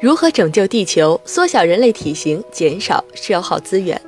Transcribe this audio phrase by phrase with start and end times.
[0.00, 4.00] 如何拯救地球、缩小人类体型、减少消耗资源？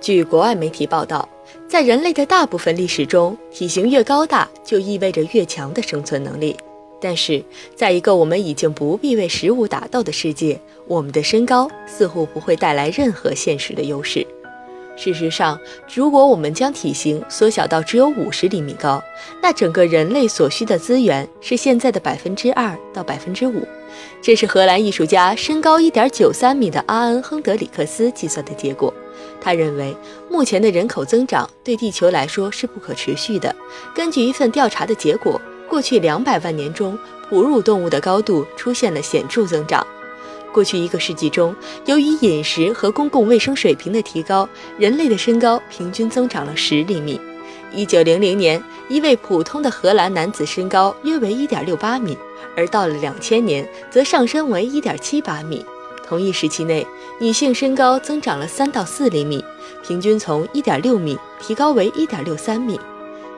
[0.00, 1.28] 据国外媒体报道，
[1.68, 6.56] 在人类的大部分历史中，体型越高大就意味着越强的生存能力。
[6.98, 7.44] 但是，
[7.76, 10.58] 在一个我们已经不必为食物打斗的世界，
[10.88, 14.26] 我们的身高似乎不会带来任何现实的优势。
[14.96, 15.58] 事实上，
[15.92, 19.02] 如果我们将体型缩小到只有五十厘米高，
[19.42, 23.66] 那整个人类所需的资源是现在的百分之二到百分之五。
[24.20, 28.92] 这是荷兰艺术家身高一点九三米的阿恩·亨德里克斯计算的结果。
[29.40, 29.96] 他认为，
[30.30, 33.54] 目前的人口增长对地球来说是不可持续的。
[33.94, 39.86] 根据一份调查的结果，过去两百万年中，哺乳动物的高度出现了显著增长。
[40.54, 41.52] 过去一个世纪中，
[41.84, 47.20] 由于饮食和公共卫生水平的提高，人类的身高平均增长了十厘米。
[47.72, 52.16] 一九零零年，一位普通的荷兰男子身高约为一点六八米，
[52.56, 55.66] 而到了两千年，则上升为一点七八米。
[56.06, 56.86] 同一时期内，
[57.18, 59.44] 女性身高增长了三到四厘米，
[59.84, 62.78] 平均从一点六米提高为一点六三米。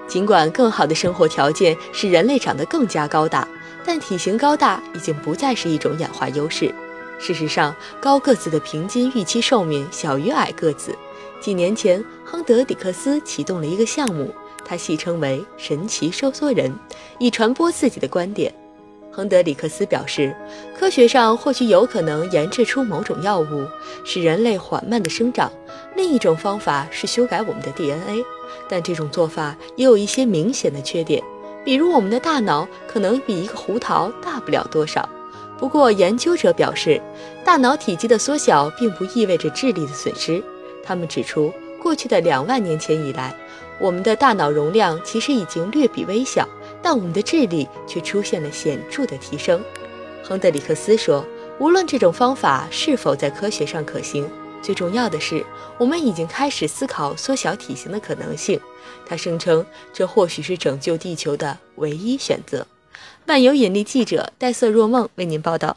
[0.06, 3.48] 尽管更好的生活条件使人类长得更加高大，
[3.86, 6.74] 但体型高大已经不再是一种演化优势。
[7.18, 10.96] 事实上，高个子的平均预期寿命小于矮个子。
[11.40, 14.32] 几年前，亨德里克斯启动了一个项目，
[14.64, 16.72] 他戏称为“神奇收缩人”，
[17.18, 18.52] 以传播自己的观点。
[19.10, 20.34] 亨德里克斯表示，
[20.78, 23.66] 科学上或许有可能研制出某种药物，
[24.04, 25.50] 使人类缓慢地生长；
[25.94, 28.22] 另一种方法是修改我们的 DNA，
[28.68, 31.22] 但这种做法也有一些明显的缺点，
[31.64, 35.08] 比如我们的大脑可能比一个胡桃大不了多少。
[35.58, 37.00] 不过，研究者表示，
[37.44, 40.42] 大脑体积的缩小并不意味着智力的损失。
[40.82, 43.34] 他们指出，过去的两万年前以来，
[43.78, 46.46] 我们的大脑容量其实已经略比微小，
[46.82, 49.62] 但我们的智力却出现了显著的提升。
[50.22, 51.24] 亨德里克斯说
[51.58, 54.28] ：“无论这种方法是否在科学上可行，
[54.60, 55.44] 最重要的是，
[55.78, 58.60] 我们已经开始思考缩小体型的可能性。”
[59.08, 62.66] 他声称，这或许是拯救地球的唯一选择。
[63.26, 65.76] 万有引力记者戴瑟若梦为您报道。